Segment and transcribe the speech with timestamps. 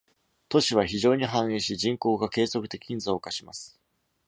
[0.49, 3.79] 都市は非常に繁栄し、人口が継続的に増加します。